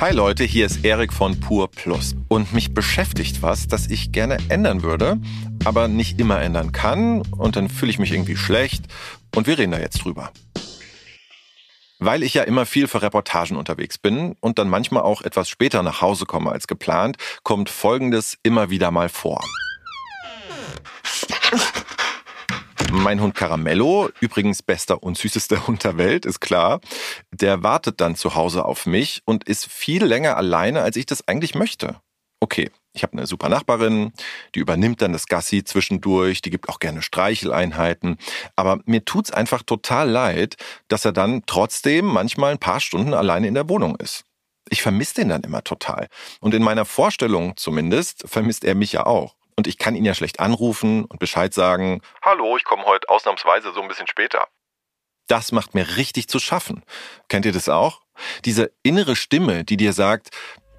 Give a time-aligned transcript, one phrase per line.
[0.00, 2.14] Hi Leute, hier ist Erik von Pur Plus.
[2.28, 5.18] Und mich beschäftigt was, das ich gerne ändern würde,
[5.64, 7.22] aber nicht immer ändern kann.
[7.22, 8.84] Und dann fühle ich mich irgendwie schlecht.
[9.34, 10.30] Und wir reden da jetzt drüber.
[11.98, 15.82] Weil ich ja immer viel für Reportagen unterwegs bin und dann manchmal auch etwas später
[15.82, 19.42] nach Hause komme als geplant, kommt Folgendes immer wieder mal vor.
[22.90, 26.80] Mein Hund Caramello, übrigens bester und süßester Hund der Welt, ist klar,
[27.30, 31.26] der wartet dann zu Hause auf mich und ist viel länger alleine, als ich das
[31.28, 31.96] eigentlich möchte.
[32.40, 34.12] Okay, ich habe eine super Nachbarin,
[34.54, 38.16] die übernimmt dann das Gassi zwischendurch, die gibt auch gerne Streicheleinheiten,
[38.56, 40.56] aber mir tut's einfach total leid,
[40.88, 44.24] dass er dann trotzdem manchmal ein paar Stunden alleine in der Wohnung ist.
[44.70, 46.08] Ich vermisse den dann immer total.
[46.40, 49.37] Und in meiner Vorstellung zumindest vermisst er mich ja auch.
[49.58, 53.72] Und ich kann ihn ja schlecht anrufen und Bescheid sagen, hallo, ich komme heute ausnahmsweise
[53.72, 54.46] so ein bisschen später.
[55.26, 56.84] Das macht mir richtig zu schaffen.
[57.28, 58.02] Kennt ihr das auch?
[58.44, 60.28] Diese innere Stimme, die dir sagt,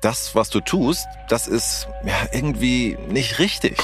[0.02, 3.78] das, was du tust, das ist ja, irgendwie nicht richtig.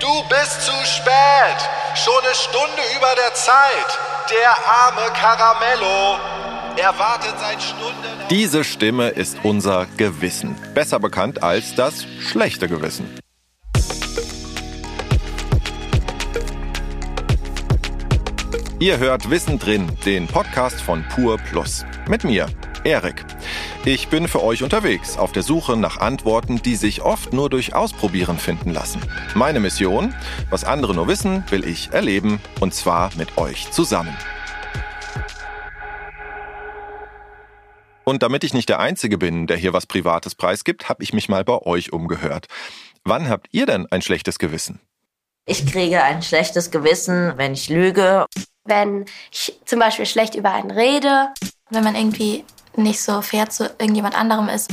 [0.00, 1.68] Du bist zu spät.
[1.94, 3.98] Schon eine Stunde über der Zeit.
[4.30, 6.41] Der arme Caramello.
[6.76, 7.94] Er wartet seit Stunden.
[8.30, 13.06] Diese Stimme ist unser Gewissen, besser bekannt als das schlechte Gewissen.
[18.78, 21.84] Ihr hört Wissen drin, den Podcast von Pur Plus.
[22.08, 22.46] Mit mir,
[22.84, 23.24] Erik.
[23.84, 27.74] Ich bin für euch unterwegs auf der Suche nach Antworten, die sich oft nur durch
[27.74, 29.00] Ausprobieren finden lassen.
[29.34, 30.14] Meine Mission,
[30.48, 34.16] was andere nur wissen, will ich erleben und zwar mit euch zusammen.
[38.04, 41.28] Und damit ich nicht der Einzige bin, der hier was Privates preisgibt, habe ich mich
[41.28, 42.46] mal bei euch umgehört.
[43.04, 44.80] Wann habt ihr denn ein schlechtes Gewissen?
[45.46, 48.26] Ich kriege ein schlechtes Gewissen, wenn ich lüge.
[48.64, 51.28] Wenn ich zum Beispiel schlecht über einen rede.
[51.70, 52.44] Wenn man irgendwie
[52.76, 54.72] nicht so fair zu irgendjemand anderem ist.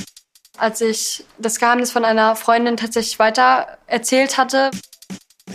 [0.57, 4.71] Als ich das Geheimnis von einer Freundin tatsächlich weiter erzählt hatte.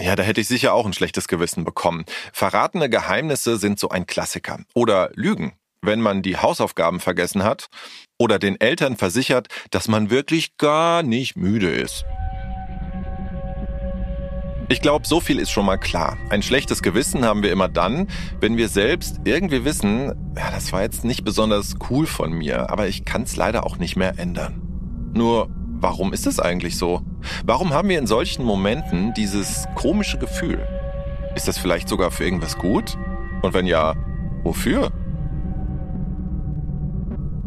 [0.01, 2.05] Ja, da hätte ich sicher auch ein schlechtes Gewissen bekommen.
[2.33, 4.59] Verratene Geheimnisse sind so ein Klassiker.
[4.75, 5.53] Oder Lügen
[5.87, 7.67] wenn man die Hausaufgaben vergessen hat
[8.19, 12.05] oder den Eltern versichert, dass man wirklich gar nicht müde ist.
[14.71, 16.17] Ich glaube, so viel ist schon mal klar.
[16.31, 18.09] Ein schlechtes Gewissen haben wir immer dann,
[18.41, 22.89] wenn wir selbst irgendwie wissen, ja, das war jetzt nicht besonders cool von mir, aber
[22.89, 24.63] ich kann es leider auch nicht mehr ändern.
[25.13, 27.03] Nur, warum ist es eigentlich so?
[27.45, 30.67] Warum haben wir in solchen Momenten dieses komische Gefühl?
[31.37, 32.97] Ist das vielleicht sogar für irgendwas gut?
[33.43, 33.95] Und wenn ja,
[34.45, 34.91] wofür?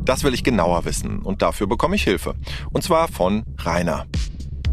[0.07, 2.35] Das will ich genauer wissen und dafür bekomme ich Hilfe.
[2.71, 4.05] Und zwar von Rainer.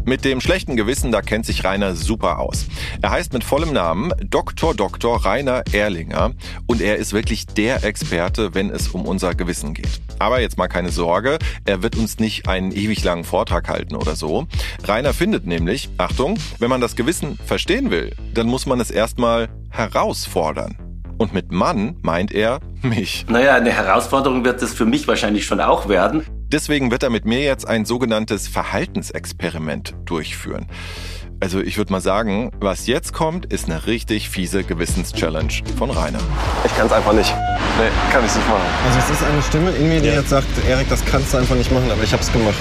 [0.05, 2.67] Mit dem schlechten Gewissen, da kennt sich Rainer super aus.
[3.01, 4.73] Er heißt mit vollem Namen Dr.
[4.73, 5.25] Dr.
[5.25, 6.31] Rainer Erlinger
[6.67, 9.99] und er ist wirklich der Experte, wenn es um unser Gewissen geht.
[10.19, 14.15] Aber jetzt mal keine Sorge, er wird uns nicht einen ewig langen Vortrag halten oder
[14.15, 14.47] so.
[14.85, 19.49] Rainer findet nämlich, Achtung, wenn man das Gewissen verstehen will, dann muss man es erstmal
[19.69, 20.77] herausfordern.
[21.17, 23.25] Und mit Mann meint er mich.
[23.29, 26.25] Naja, eine Herausforderung wird es für mich wahrscheinlich schon auch werden.
[26.51, 30.67] Deswegen wird er mit mir jetzt ein sogenanntes Verhaltensexperiment durchführen.
[31.39, 36.19] Also ich würde mal sagen, was jetzt kommt, ist eine richtig fiese Gewissenschallenge von Rainer.
[36.65, 37.33] Ich kann es einfach nicht.
[37.77, 38.61] Nee, kann ich nicht machen.
[38.85, 40.13] Also es ist eine Stimme in mir, die ja.
[40.15, 42.55] jetzt sagt, Erik, das kannst du einfach nicht machen, aber ich habe es gemacht.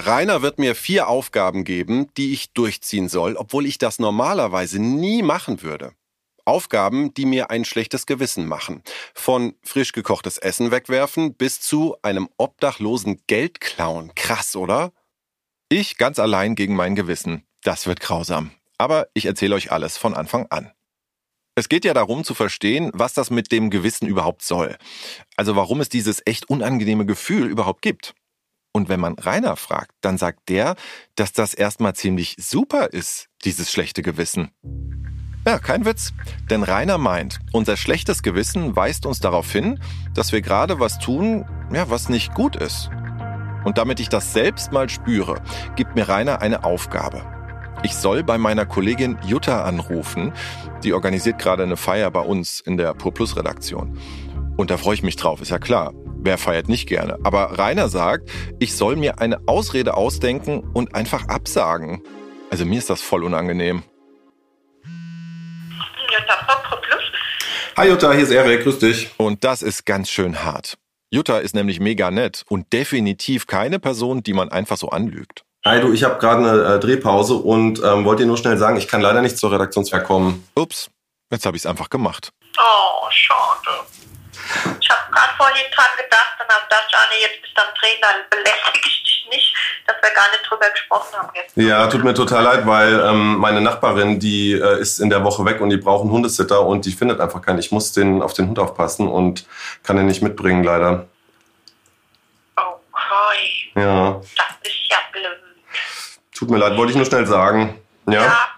[0.00, 5.22] Rainer wird mir vier Aufgaben geben, die ich durchziehen soll, obwohl ich das normalerweise nie
[5.22, 5.92] machen würde.
[6.48, 8.82] Aufgaben, die mir ein schlechtes Gewissen machen.
[9.14, 14.12] Von frisch gekochtes Essen wegwerfen bis zu einem obdachlosen Geld klauen.
[14.16, 14.92] Krass, oder?
[15.68, 17.44] Ich ganz allein gegen mein Gewissen.
[17.62, 18.50] Das wird grausam.
[18.78, 20.72] Aber ich erzähle euch alles von Anfang an.
[21.54, 24.78] Es geht ja darum zu verstehen, was das mit dem Gewissen überhaupt soll.
[25.36, 28.14] Also warum es dieses echt unangenehme Gefühl überhaupt gibt.
[28.72, 30.76] Und wenn man Rainer fragt, dann sagt der,
[31.16, 34.52] dass das erstmal ziemlich super ist, dieses schlechte Gewissen.
[35.48, 36.12] Ja, kein Witz.
[36.50, 39.80] Denn Rainer meint, unser schlechtes Gewissen weist uns darauf hin,
[40.12, 42.90] dass wir gerade was tun, ja, was nicht gut ist.
[43.64, 45.40] Und damit ich das selbst mal spüre,
[45.74, 47.22] gibt mir Rainer eine Aufgabe.
[47.82, 50.34] Ich soll bei meiner Kollegin Jutta anrufen.
[50.84, 53.98] Die organisiert gerade eine Feier bei uns in der Pur Plus Redaktion.
[54.58, 55.94] Und da freue ich mich drauf, ist ja klar.
[56.18, 57.16] Wer feiert nicht gerne?
[57.24, 58.28] Aber Rainer sagt,
[58.58, 62.02] ich soll mir eine Ausrede ausdenken und einfach absagen.
[62.50, 63.82] Also mir ist das voll unangenehm.
[67.78, 69.08] Hi Jutta, hier ist Erik, grüß dich.
[69.18, 70.78] Und das ist ganz schön hart.
[71.12, 75.44] Jutta ist nämlich mega nett und definitiv keine Person, die man einfach so anlügt.
[75.64, 78.78] Hi du, ich habe gerade eine äh, Drehpause und ähm, wollte dir nur schnell sagen,
[78.78, 80.44] ich kann leider nicht zur Redaktionsfair kommen.
[80.56, 80.90] Ups,
[81.30, 82.32] jetzt habe ich es einfach gemacht.
[82.58, 83.70] Oh, schade.
[85.38, 88.88] Vorhin dran gedacht und habe gedacht, ah nee, jetzt bist du am Drehen, dann belästige
[88.88, 89.54] ich dich nicht,
[89.86, 91.56] dass wir gar nicht drüber gesprochen haben jetzt.
[91.56, 95.44] Ja, tut mir total leid, weil ähm, meine Nachbarin, die äh, ist in der Woche
[95.44, 97.58] weg und die braucht einen Hundesitter und die findet einfach keinen.
[97.58, 99.46] Ich muss den, auf den Hund aufpassen und
[99.82, 101.06] kann den nicht mitbringen, leider.
[102.56, 103.72] Okay.
[103.76, 105.38] Ja, Das ist ja blöd.
[106.34, 107.80] tut mir leid, wollte ich nur schnell sagen.
[108.06, 108.48] Ja?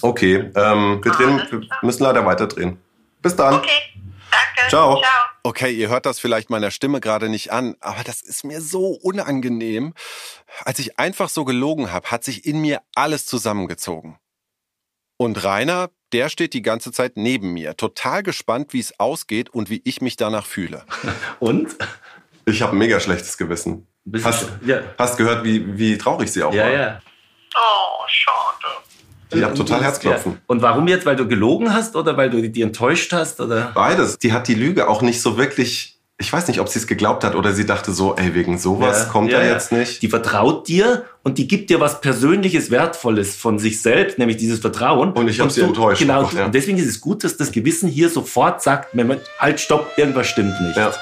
[0.00, 2.78] Okay, ähm, wir, drehen, wir müssen leider weiterdrehen.
[3.20, 3.54] Bis dann.
[3.54, 3.91] Okay,
[4.62, 4.70] danke.
[4.70, 5.00] Ciao.
[5.00, 5.10] Ciao.
[5.44, 8.88] Okay, ihr hört das vielleicht meiner Stimme gerade nicht an, aber das ist mir so
[8.88, 9.94] unangenehm.
[10.64, 14.18] Als ich einfach so gelogen habe, hat sich in mir alles zusammengezogen.
[15.16, 19.70] Und Rainer, der steht die ganze Zeit neben mir, total gespannt, wie es ausgeht und
[19.70, 20.84] wie ich mich danach fühle.
[21.40, 21.76] Und?
[22.44, 23.86] Ich habe ein mega schlechtes Gewissen.
[24.24, 24.82] Hast, du- ja.
[24.98, 26.70] hast gehört, wie, wie traurig sie auch Ja, war?
[26.72, 27.00] ja.
[27.54, 28.82] Oh, schade.
[29.34, 30.32] Die hat total Herzklopfen.
[30.32, 30.38] Ja.
[30.46, 31.06] Und warum jetzt?
[31.06, 33.40] Weil du gelogen hast oder weil du die enttäuscht hast?
[33.40, 33.70] Oder?
[33.74, 34.18] Beides.
[34.18, 35.90] Die hat die Lüge auch nicht so wirklich.
[36.18, 39.04] Ich weiß nicht, ob sie es geglaubt hat oder sie dachte so, ey, wegen sowas
[39.06, 40.02] Ja, kommt ja, er jetzt nicht.
[40.02, 44.60] Die vertraut dir und die gibt dir was Persönliches, Wertvolles von sich selbst, nämlich dieses
[44.60, 45.12] Vertrauen.
[45.12, 46.20] Und ich hab sie enttäuscht Genau.
[46.20, 46.44] einfach, ja.
[46.44, 49.90] Und deswegen ist es gut, dass das Gewissen hier sofort sagt, wenn man, halt, stopp,
[49.96, 50.76] irgendwas stimmt nicht.
[50.76, 50.92] Ja.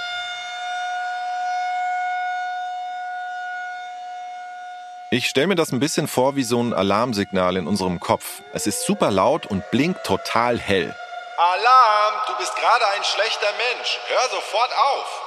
[5.13, 8.43] Ich stelle mir das ein bisschen vor wie so ein Alarmsignal in unserem Kopf.
[8.53, 10.95] Es ist super laut und blinkt total hell.
[11.37, 13.99] Alarm, du bist gerade ein schlechter Mensch.
[14.07, 15.23] Hör sofort auf.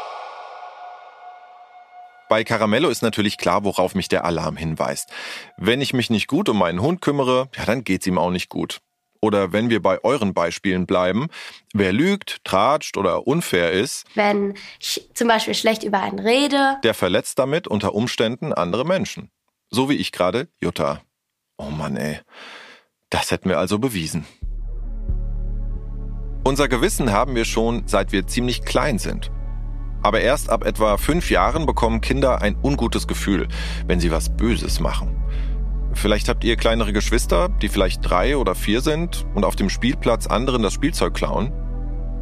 [2.29, 5.09] Bei Caramello ist natürlich klar, worauf mich der Alarm hinweist.
[5.57, 8.47] Wenn ich mich nicht gut um meinen Hund kümmere, ja, dann geht's ihm auch nicht
[8.47, 8.79] gut.
[9.19, 11.27] Oder wenn wir bei euren Beispielen bleiben,
[11.73, 16.93] wer lügt, tratscht oder unfair ist, Wenn ich zum Beispiel schlecht über einen rede, der
[16.93, 19.29] verletzt damit unter Umständen andere Menschen.
[19.73, 21.01] So wie ich gerade Jutta.
[21.57, 22.19] Oh Mann, ey.
[23.09, 24.23] Das hätten wir also bewiesen.
[26.43, 29.31] Unser Gewissen haben wir schon, seit wir ziemlich klein sind.
[30.03, 33.47] Aber erst ab etwa fünf Jahren bekommen Kinder ein ungutes Gefühl,
[33.87, 35.17] wenn sie was Böses machen.
[35.93, 40.27] Vielleicht habt ihr kleinere Geschwister, die vielleicht drei oder vier sind und auf dem Spielplatz
[40.27, 41.51] anderen das Spielzeug klauen.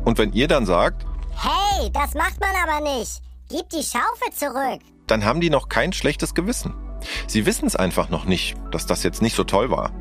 [0.05, 1.05] Und wenn ihr dann sagt,
[1.35, 3.21] Hey, das macht man aber nicht.
[3.49, 4.79] Gib die Schaufel zurück.
[5.07, 6.73] dann haben die noch kein schlechtes Gewissen.
[7.27, 9.91] Sie wissen es einfach noch nicht, dass das jetzt nicht so toll war.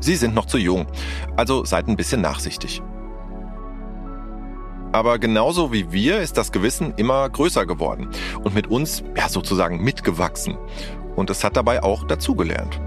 [0.00, 0.86] Sie sind noch zu jung,
[1.36, 2.82] also seid ein bisschen nachsichtig.
[4.92, 8.08] Aber genauso wie wir ist das Gewissen immer größer geworden
[8.42, 10.56] und mit uns ja sozusagen mitgewachsen.
[11.14, 12.80] Und es hat dabei auch dazugelernt.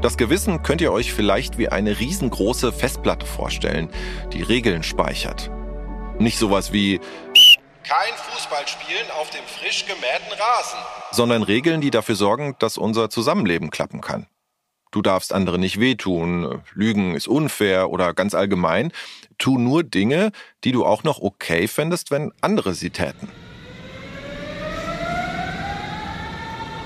[0.00, 3.88] Das Gewissen könnt ihr euch vielleicht wie eine riesengroße Festplatte vorstellen,
[4.32, 5.50] die Regeln speichert.
[6.18, 7.00] Nicht sowas wie
[7.86, 10.78] Kein Fußballspielen auf dem frisch gemähten Rasen.
[11.10, 14.26] sondern Regeln, die dafür sorgen, dass unser Zusammenleben klappen kann.
[14.90, 18.90] Du darfst andere nicht wehtun, Lügen ist unfair oder ganz allgemein,
[19.36, 20.32] tu nur Dinge,
[20.64, 23.28] die du auch noch okay fändest, wenn andere sie täten.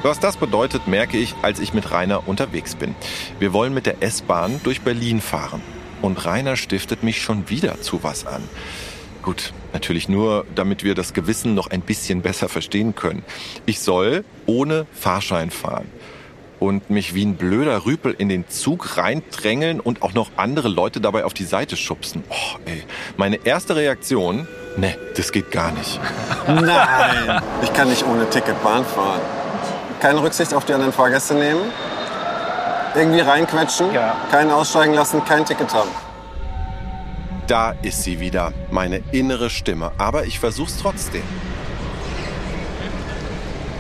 [0.03, 2.97] Was das bedeutet, merke ich, als ich mit Rainer unterwegs bin.
[3.39, 5.63] Wir wollen mit der S-Bahn durch Berlin fahren.
[6.03, 8.43] Und Rainer stiftet mich schon wieder zu was an.
[9.29, 13.23] Gut, natürlich nur, damit wir das Gewissen noch ein bisschen besser verstehen können.
[13.67, 15.87] Ich soll ohne Fahrschein fahren
[16.59, 21.03] und mich wie ein blöder Rüpel in den Zug reindrängeln und auch noch andere Leute
[21.03, 22.25] dabei auf die Seite schubsen.
[22.31, 22.85] Oh, ey.
[23.19, 24.49] Meine erste Reaktion,
[24.79, 26.01] ne, das geht gar nicht.
[26.47, 29.21] Nein, ich kann nicht ohne Ticket Bahn fahren.
[30.01, 31.71] Keine Rücksicht auf die anderen Fahrgäste nehmen.
[32.95, 33.89] Irgendwie reinquetschen,
[34.31, 36.08] keinen aussteigen lassen, kein Ticket haben.
[37.49, 39.93] Da ist sie wieder, meine innere Stimme.
[39.97, 41.23] Aber ich versuch's trotzdem.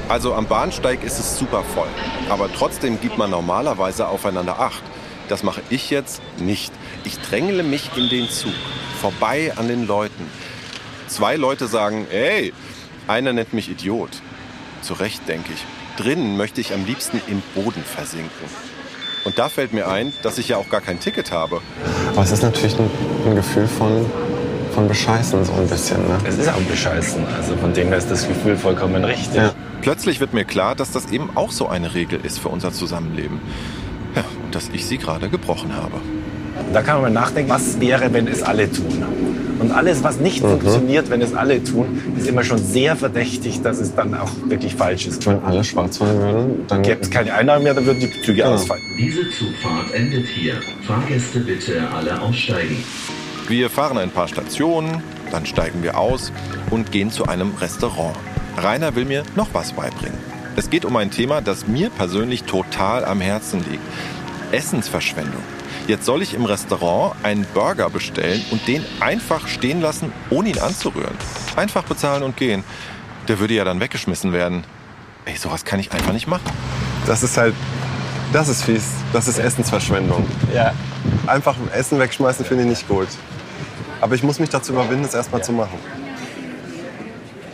[0.08, 1.88] Also am Bahnsteig ist es super voll.
[2.30, 4.82] Aber trotzdem gibt man normalerweise aufeinander Acht.
[5.28, 6.72] Das mache ich jetzt nicht.
[7.04, 8.54] Ich drängele mich in den Zug,
[9.02, 10.30] vorbei an den Leuten.
[11.06, 12.54] Zwei Leute sagen, ey,
[13.06, 14.22] einer nennt mich Idiot.
[14.80, 16.02] Zu Recht, denke ich.
[16.02, 18.48] Drinnen möchte ich am liebsten im Boden versinken.
[19.24, 21.60] Und da fällt mir ein, dass ich ja auch gar kein Ticket habe.
[22.12, 22.88] Aber es ist natürlich ein,
[23.30, 24.06] ein Gefühl von,
[24.74, 25.98] von Bescheißen so ein bisschen.
[26.08, 26.18] Ne?
[26.26, 27.22] Es ist auch bescheißen.
[27.36, 29.40] Also von dem her ist das Gefühl vollkommen richtig.
[29.82, 33.40] Plötzlich wird mir klar, dass das eben auch so eine Regel ist für unser Zusammenleben.
[34.16, 35.94] Ja, und dass ich sie gerade gebrochen habe.
[36.72, 39.04] Da kann man mal nachdenken, was wäre, wenn es alle tun.
[39.60, 43.78] Und alles, was nicht funktioniert, wenn es alle tun, ist immer schon sehr verdächtig, dass
[43.78, 45.26] es dann auch wirklich falsch ist.
[45.26, 48.42] Wenn alle schwarz fahren würden, dann gäbe es keine Einnahmen mehr, dann würden die Züge
[48.42, 48.54] Genau.
[48.54, 48.82] ausfallen.
[48.98, 50.54] Diese Zugfahrt endet hier.
[50.86, 52.76] Fahrgäste bitte alle aussteigen.
[53.48, 56.32] Wir fahren ein paar Stationen, dann steigen wir aus
[56.68, 58.14] und gehen zu einem Restaurant.
[58.58, 60.18] Rainer will mir noch was beibringen.
[60.56, 63.82] Es geht um ein Thema, das mir persönlich total am Herzen liegt.
[64.52, 65.42] Essensverschwendung.
[65.86, 70.58] Jetzt soll ich im Restaurant einen Burger bestellen und den einfach stehen lassen, ohne ihn
[70.58, 71.16] anzurühren.
[71.56, 72.64] Einfach bezahlen und gehen.
[73.28, 74.64] Der würde ja dann weggeschmissen werden.
[75.24, 76.52] Ey, sowas kann ich einfach nicht machen.
[77.06, 77.54] Das ist halt,
[78.30, 78.84] das ist fies.
[79.14, 80.26] Das ist Essensverschwendung.
[80.54, 80.74] Ja.
[81.26, 83.08] Einfach Essen wegschmeißen finde ich nicht gut.
[84.00, 85.78] Aber ich muss mich dazu überwinden, es erstmal zu machen.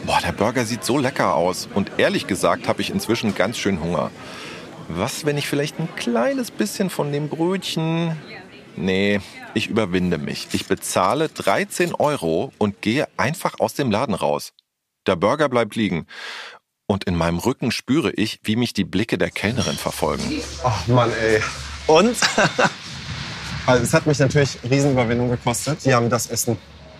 [0.04, 1.68] Boah, der Burger sieht so lecker aus.
[1.74, 4.10] Und ehrlich gesagt habe ich inzwischen ganz schön Hunger.
[4.88, 8.16] Was, wenn ich vielleicht ein kleines bisschen von dem Brötchen...
[8.76, 9.20] Nee,
[9.54, 10.48] ich überwinde mich.
[10.52, 14.52] Ich bezahle 13 Euro und gehe einfach aus dem Laden raus.
[15.06, 16.06] Der Burger bleibt liegen.
[16.86, 20.24] Und in meinem Rücken spüre ich, wie mich die Blicke der Kellnerin verfolgen.
[20.64, 21.40] Ach Mann, ey.
[21.86, 22.16] Und?
[23.66, 25.84] also, es hat mich natürlich Riesenüberwindung gekostet.
[25.84, 26.56] Die haben das Essen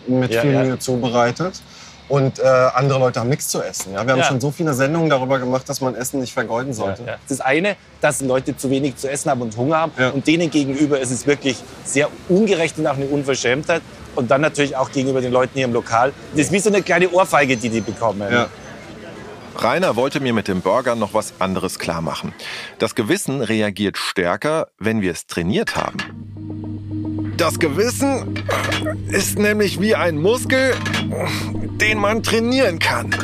[0.07, 0.63] mit Ja, viel ja.
[0.63, 1.61] Mühe zubereitet.
[2.07, 3.95] Und äh, andere Leute haben nichts zu essen.
[3.95, 4.05] Ja?
[4.05, 4.25] Wir haben Ja.
[4.27, 7.03] schon so viele Sendungen darüber gemacht, dass man Essen nicht vergeuden sollte.
[7.07, 7.17] Ja.
[7.29, 9.93] Das eine, dass Leute zu wenig zu essen haben und Hunger haben.
[10.13, 13.81] Und denen gegenüber ist es wirklich sehr ungerecht und auch eine Unverschämtheit.
[14.17, 16.13] Und dann natürlich auch gegenüber den Leuten hier im Lokal.
[16.33, 18.31] Das ist wie so eine kleine Ohrfeige, die die bekommen.
[18.31, 18.49] Ja.
[19.57, 22.35] Rainer wollte mir mit dem Burger noch was anderes klar machen.
[22.81, 26.34] Das Gewissen reagiert stärker, wenn wir es trainiert haben.
[27.37, 28.45] Das Gewissen
[29.09, 30.75] ist nämlich wie ein Muskel,
[31.81, 33.15] den man trainieren kann.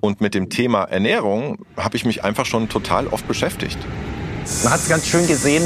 [0.00, 3.78] Und mit dem Thema Ernährung habe ich mich einfach schon total oft beschäftigt.
[4.62, 5.62] Man hat es ganz schön gesehen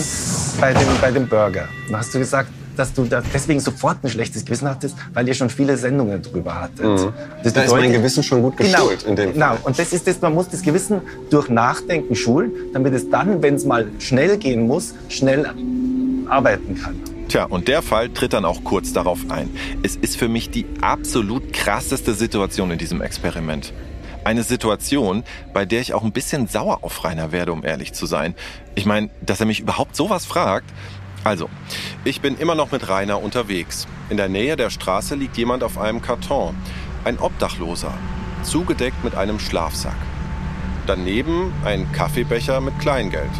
[0.60, 1.68] bei dem, bei dem Burger.
[1.90, 5.34] Da hast du gesagt, dass du da deswegen sofort ein schlechtes Gewissen hattest, weil ihr
[5.34, 6.84] schon viele Sendungen drüber hattet.
[6.84, 7.12] Mhm.
[7.42, 9.56] Da ist mein Gewissen schon gut geschult Genau, in dem genau.
[9.64, 13.54] Und das ist das, man muss das Gewissen durch Nachdenken schulen, damit es dann, wenn
[13.54, 15.50] es mal schnell gehen muss, schnell
[16.28, 17.00] arbeiten kann.
[17.28, 19.50] Tja, und der Fall tritt dann auch kurz darauf ein.
[19.82, 23.72] Es ist für mich die absolut krasseste Situation in diesem Experiment.
[24.24, 28.06] Eine Situation, bei der ich auch ein bisschen sauer auf Rainer werde, um ehrlich zu
[28.06, 28.34] sein.
[28.74, 30.72] Ich meine, dass er mich überhaupt sowas fragt.
[31.24, 31.48] Also,
[32.04, 33.86] ich bin immer noch mit Rainer unterwegs.
[34.10, 36.56] In der Nähe der Straße liegt jemand auf einem Karton.
[37.04, 37.92] Ein Obdachloser,
[38.42, 39.96] zugedeckt mit einem Schlafsack.
[40.86, 43.30] Daneben ein Kaffeebecher mit Kleingeld.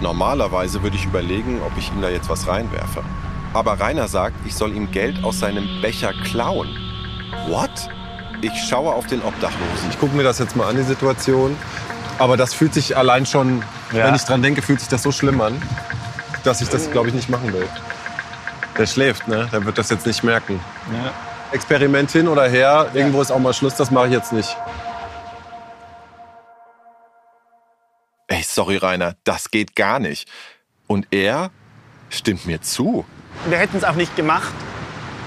[0.00, 3.02] Normalerweise würde ich überlegen, ob ich ihm da jetzt was reinwerfe.
[3.54, 6.68] Aber Rainer sagt, ich soll ihm Geld aus seinem Becher klauen.
[7.48, 7.70] What?
[8.42, 9.88] Ich schaue auf den Obdachlosen.
[9.90, 11.56] Ich gucke mir das jetzt mal an, die Situation.
[12.18, 13.62] Aber das fühlt sich allein schon,
[13.92, 14.06] Ja.
[14.06, 15.60] wenn ich dran denke, fühlt sich das so schlimm an,
[16.44, 17.66] dass ich das, glaube ich, nicht machen will.
[18.76, 19.48] Der schläft, ne?
[19.52, 20.60] Der wird das jetzt nicht merken.
[21.52, 24.54] Experiment hin oder her, irgendwo ist auch mal Schluss, das mache ich jetzt nicht.
[28.56, 30.26] Sorry Rainer, das geht gar nicht.
[30.86, 31.50] Und er
[32.08, 33.04] stimmt mir zu.
[33.48, 34.52] Wir hätten es auch nicht gemacht.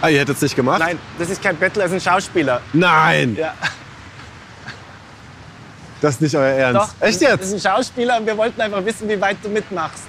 [0.01, 0.79] Ah, ihr hättet es nicht gemacht?
[0.79, 2.61] Nein, das ist kein Bettler, das ist ein Schauspieler.
[2.73, 3.35] Nein!
[3.37, 3.53] Ja.
[6.01, 6.81] Das ist nicht euer Ernst.
[6.99, 7.41] Doch, Echt Das jetzt?
[7.53, 10.05] ist ein Schauspieler und wir wollten einfach wissen, wie weit du mitmachst.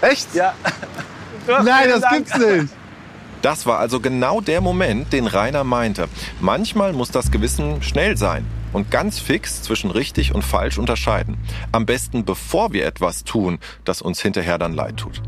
[0.00, 0.34] Echt?
[0.34, 0.54] Ja.
[1.46, 2.16] Nein, das Dank.
[2.16, 2.68] gibt's nicht.
[3.42, 6.08] Das war also genau der Moment, den Rainer meinte.
[6.40, 11.36] Manchmal muss das Gewissen schnell sein und ganz fix zwischen richtig und falsch unterscheiden.
[11.72, 15.22] Am besten bevor wir etwas tun, das uns hinterher dann leid tut.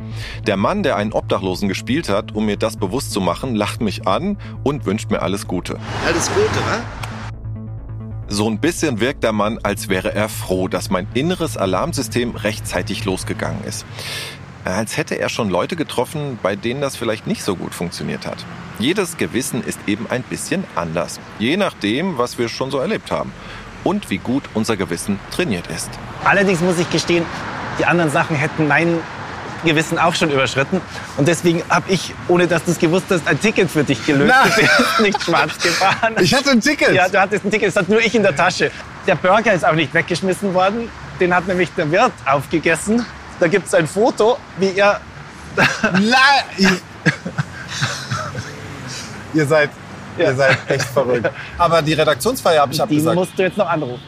[0.46, 4.06] Der Mann, der einen Obdachlosen gespielt hat, um mir das bewusst zu machen, lacht mich
[4.06, 5.78] an und wünscht mir alles Gute.
[6.06, 6.80] Alles Gute, wa?
[8.28, 13.04] So ein bisschen wirkt der Mann, als wäre er froh, dass mein inneres Alarmsystem rechtzeitig
[13.04, 13.84] losgegangen ist.
[14.64, 18.44] Als hätte er schon Leute getroffen, bei denen das vielleicht nicht so gut funktioniert hat.
[18.78, 23.32] Jedes Gewissen ist eben ein bisschen anders, je nachdem, was wir schon so erlebt haben
[23.84, 25.90] und wie gut unser Gewissen trainiert ist.
[26.24, 27.24] Allerdings muss ich gestehen,
[27.78, 28.98] die anderen Sachen hätten mein
[29.64, 30.80] Gewissen auch schon überschritten.
[31.16, 34.32] Und deswegen habe ich, ohne dass du es gewusst hast, ein Ticket für dich gelöst.
[34.34, 34.50] Nein.
[34.54, 36.14] Du bist nicht schwarz gefahren.
[36.20, 36.94] Ich hatte ein Ticket.
[36.94, 38.70] Ja, du hattest ein Ticket, das hat nur ich in der Tasche.
[39.06, 40.88] Der Burger ist auch nicht weggeschmissen worden.
[41.20, 43.04] Den hat nämlich der Wirt aufgegessen.
[43.40, 45.00] Da gibt es ein Foto, wie er...
[45.92, 46.80] Nein!
[49.34, 49.70] Ihr seid,
[50.18, 51.30] ihr seid echt verrückt.
[51.56, 53.14] Aber die Redaktionsfeier habe ich Die abgesagt.
[53.14, 54.02] musst du jetzt noch anrufen.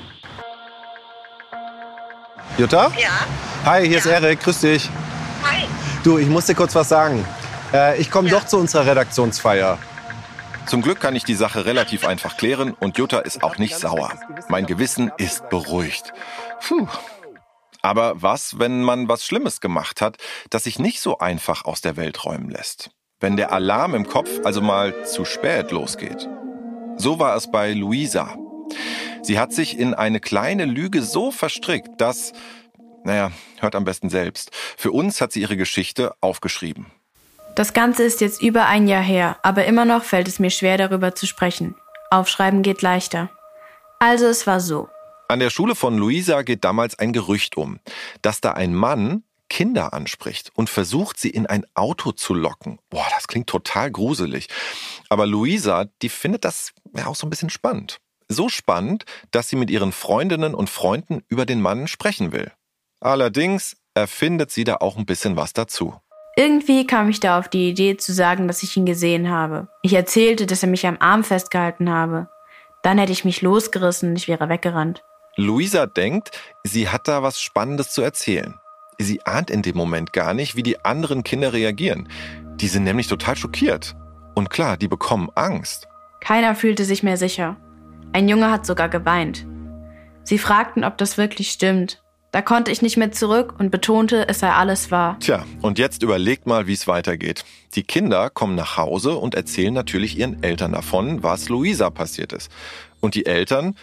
[2.58, 2.92] Jutta?
[2.98, 3.08] Ja.
[3.64, 4.40] Hi, hier ist Erik.
[4.40, 4.90] Grüß dich.
[5.42, 5.64] Hi.
[6.02, 7.24] Du, ich muss dir kurz was sagen.
[7.72, 9.78] Äh, ich komme doch zu unserer Redaktionsfeier.
[10.66, 14.12] Zum Glück kann ich die Sache relativ einfach klären und Jutta ist auch nicht sauer.
[14.48, 16.12] Mein Gewissen ist beruhigt.
[16.68, 16.86] Puh.
[17.84, 20.16] Aber was, wenn man was Schlimmes gemacht hat,
[20.48, 22.90] das sich nicht so einfach aus der Welt räumen lässt?
[23.20, 26.26] Wenn der Alarm im Kopf also mal zu spät losgeht.
[26.96, 28.38] So war es bei Luisa.
[29.20, 32.32] Sie hat sich in eine kleine Lüge so verstrickt, dass,
[33.04, 34.50] naja, hört am besten selbst.
[34.78, 36.86] Für uns hat sie ihre Geschichte aufgeschrieben.
[37.54, 40.78] Das Ganze ist jetzt über ein Jahr her, aber immer noch fällt es mir schwer,
[40.78, 41.74] darüber zu sprechen.
[42.10, 43.28] Aufschreiben geht leichter.
[43.98, 44.88] Also es war so.
[45.28, 47.80] An der Schule von Luisa geht damals ein Gerücht um,
[48.22, 52.78] dass da ein Mann Kinder anspricht und versucht, sie in ein Auto zu locken.
[52.90, 54.48] Boah, das klingt total gruselig.
[55.08, 57.98] Aber Luisa, die findet das ja auch so ein bisschen spannend.
[58.28, 62.50] So spannend, dass sie mit ihren Freundinnen und Freunden über den Mann sprechen will.
[63.00, 65.94] Allerdings erfindet sie da auch ein bisschen was dazu.
[66.36, 69.68] Irgendwie kam ich da auf die Idee zu sagen, dass ich ihn gesehen habe.
[69.82, 72.28] Ich erzählte, dass er mich am Arm festgehalten habe.
[72.82, 75.04] Dann hätte ich mich losgerissen und ich wäre weggerannt.
[75.36, 76.30] Luisa denkt,
[76.62, 78.54] sie hat da was Spannendes zu erzählen.
[78.98, 82.08] Sie ahnt in dem Moment gar nicht, wie die anderen Kinder reagieren.
[82.56, 83.96] Die sind nämlich total schockiert.
[84.34, 85.88] Und klar, die bekommen Angst.
[86.20, 87.56] Keiner fühlte sich mehr sicher.
[88.12, 89.46] Ein Junge hat sogar geweint.
[90.22, 92.00] Sie fragten, ob das wirklich stimmt.
[92.30, 95.16] Da konnte ich nicht mehr zurück und betonte, es sei alles wahr.
[95.20, 97.44] Tja, und jetzt überlegt mal, wie es weitergeht.
[97.74, 102.50] Die Kinder kommen nach Hause und erzählen natürlich ihren Eltern davon, was Luisa passiert ist.
[103.00, 103.76] Und die Eltern,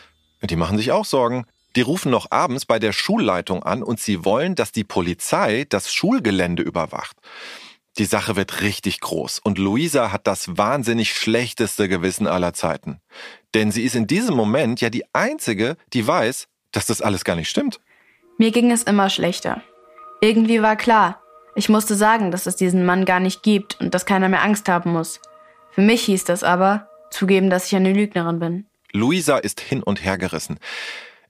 [0.50, 1.46] die machen sich auch Sorgen.
[1.76, 5.94] Die rufen noch abends bei der Schulleitung an und sie wollen, dass die Polizei das
[5.94, 7.16] Schulgelände überwacht.
[7.98, 13.00] Die Sache wird richtig groß und Luisa hat das wahnsinnig schlechteste Gewissen aller Zeiten.
[13.54, 17.36] Denn sie ist in diesem Moment ja die Einzige, die weiß, dass das alles gar
[17.36, 17.80] nicht stimmt.
[18.38, 19.62] Mir ging es immer schlechter.
[20.22, 21.22] Irgendwie war klar,
[21.56, 24.70] ich musste sagen, dass es diesen Mann gar nicht gibt und dass keiner mehr Angst
[24.70, 25.20] haben muss.
[25.72, 28.66] Für mich hieß das aber, zugeben, dass ich eine Lügnerin bin.
[28.94, 30.60] Luisa ist hin und her gerissen.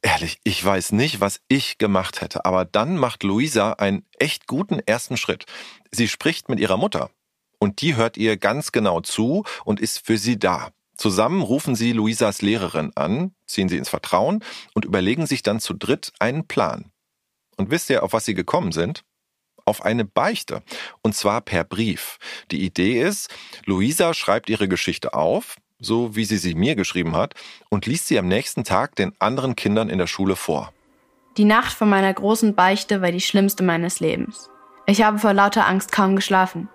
[0.01, 4.80] Ehrlich, ich weiß nicht, was ich gemacht hätte, aber dann macht Luisa einen echt guten
[4.80, 5.46] ersten Schritt.
[5.91, 7.12] Sie spricht mit ihrer Mutter
[7.60, 10.72] und die hört ihr ganz genau zu und ist für sie da.
[10.98, 15.74] Zusammen rufen sie Luisas Lehrerin an, ziehen sie ins Vertrauen und überlegen sich dann zu
[15.74, 16.91] dritt einen Plan.
[17.58, 19.03] Und wisst ihr, auf was sie gekommen sind?
[19.65, 20.63] Auf eine Beichte.
[21.03, 22.18] Und zwar per Brief.
[22.50, 23.30] Die Idee ist,
[23.65, 27.34] Luisa schreibt ihre Geschichte auf, so wie sie sie mir geschrieben hat,
[27.70, 30.72] und liest sie am nächsten Tag den anderen Kindern in der Schule vor.
[31.38, 34.50] Die Nacht vor meiner großen Beichte war die schlimmste meines Lebens.
[34.86, 36.70] Ich habe vor lauter Angst kaum geschlafen.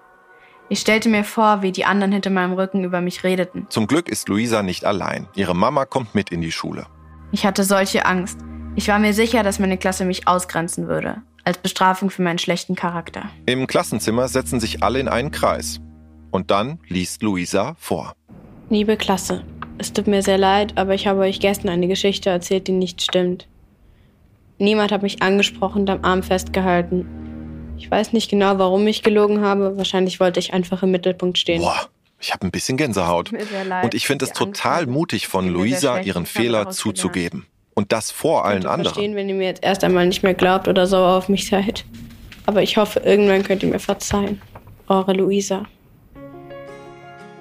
[0.69, 3.67] Ich stellte mir vor, wie die anderen hinter meinem Rücken über mich redeten.
[3.69, 5.29] Zum Glück ist Luisa nicht allein.
[5.37, 6.87] Ihre Mama kommt mit in die Schule.
[7.31, 8.41] Ich hatte solche Angst.
[8.75, 12.75] Ich war mir sicher, dass meine Klasse mich ausgrenzen würde, als Bestrafung für meinen schlechten
[12.75, 13.31] Charakter.
[13.47, 15.81] Im Klassenzimmer setzen sich alle in einen Kreis.
[16.33, 18.16] Und dann liest Luisa vor.
[18.69, 19.45] Liebe Klasse,
[19.79, 23.01] es tut mir sehr leid, aber ich habe euch gestern eine Geschichte erzählt, die nicht
[23.01, 23.47] stimmt.
[24.59, 27.07] Niemand hat mich angesprochen und am Arm festgehalten.
[27.79, 29.77] Ich weiß nicht genau, warum ich gelogen habe.
[29.77, 31.63] Wahrscheinlich wollte ich einfach im Mittelpunkt stehen.
[31.63, 33.31] Boah, ich habe ein bisschen Gänsehaut.
[33.33, 37.47] Und ich finde es total mutig von Luisa, ihren Fehler zuzugeben.
[37.75, 38.95] Und das vor allen ich anderen.
[38.95, 41.85] verstehen, wenn ihr mir jetzt erst einmal nicht mehr glaubt oder sauer auf mich seid.
[42.47, 44.41] Aber ich hoffe, irgendwann könnt ihr mir verzeihen.
[44.89, 45.67] Eure Luisa.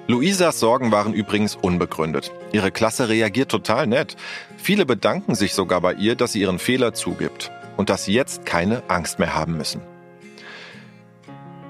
[0.08, 2.32] Luisas Sorgen waren übrigens unbegründet.
[2.52, 4.16] Ihre Klasse reagiert total nett.
[4.56, 8.46] Viele bedanken sich sogar bei ihr, dass sie ihren Fehler zugibt und dass sie jetzt
[8.46, 9.80] keine Angst mehr haben müssen.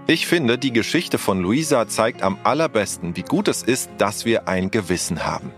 [0.06, 4.46] Ich finde, die Geschichte von Luisa zeigt am allerbesten, wie gut es ist, dass wir
[4.46, 5.50] ein Gewissen haben,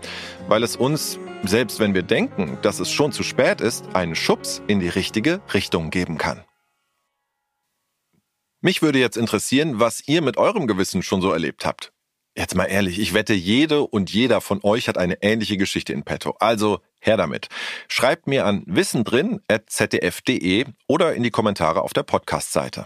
[0.47, 4.61] weil es uns, selbst wenn wir denken, dass es schon zu spät ist, einen Schubs
[4.67, 6.43] in die richtige Richtung geben kann.
[8.61, 11.93] Mich würde jetzt interessieren, was ihr mit eurem Gewissen schon so erlebt habt.
[12.39, 16.03] Jetzt mal ehrlich, ich wette, jede und jeder von euch hat eine ähnliche Geschichte in
[16.03, 16.37] petto.
[16.39, 17.49] Also her damit.
[17.89, 22.85] Schreibt mir an wissendrin.zdf.de oder in die Kommentare auf der Podcast-Seite.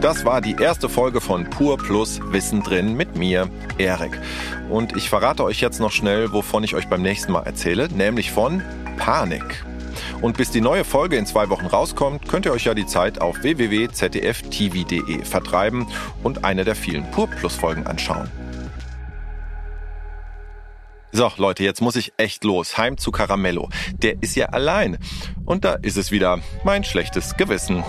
[0.00, 4.20] Das war die erste Folge von Pur Plus Wissen drin mit mir, Erik.
[4.68, 8.32] Und ich verrate euch jetzt noch schnell, wovon ich euch beim nächsten Mal erzähle, nämlich
[8.32, 8.60] von
[8.96, 9.64] Panik.
[10.20, 13.20] Und bis die neue Folge in zwei Wochen rauskommt, könnt ihr euch ja die Zeit
[13.20, 15.86] auf www.zdftv.de vertreiben
[16.22, 18.30] und eine der vielen Pur Plus Folgen anschauen.
[21.16, 22.76] So, Leute, jetzt muss ich echt los.
[22.76, 23.68] Heim zu Caramello.
[23.92, 24.98] Der ist ja allein.
[25.44, 27.84] Und da ist es wieder mein schlechtes Gewissen.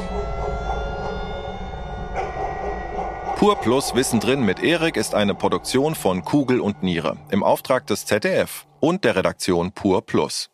[3.35, 7.85] Pur Plus Wissen drin mit Erik ist eine Produktion von Kugel und Niere im Auftrag
[7.87, 10.51] des ZDF und der Redaktion Pur Plus.